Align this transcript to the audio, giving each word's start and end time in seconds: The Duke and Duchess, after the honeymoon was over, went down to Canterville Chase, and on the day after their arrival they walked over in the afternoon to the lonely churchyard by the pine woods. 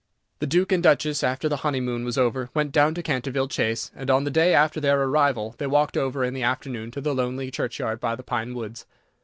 The 0.39 0.47
Duke 0.47 0.71
and 0.71 0.81
Duchess, 0.81 1.23
after 1.23 1.47
the 1.47 1.57
honeymoon 1.57 2.03
was 2.03 2.17
over, 2.17 2.49
went 2.55 2.71
down 2.71 2.95
to 2.95 3.03
Canterville 3.03 3.47
Chase, 3.47 3.91
and 3.95 4.09
on 4.09 4.23
the 4.23 4.31
day 4.31 4.51
after 4.55 4.79
their 4.79 4.99
arrival 5.03 5.53
they 5.59 5.67
walked 5.67 5.95
over 5.95 6.23
in 6.23 6.33
the 6.33 6.41
afternoon 6.41 6.89
to 6.89 7.01
the 7.01 7.13
lonely 7.13 7.51
churchyard 7.51 7.99
by 7.99 8.15
the 8.15 8.23
pine 8.23 8.55
woods. 8.55 8.87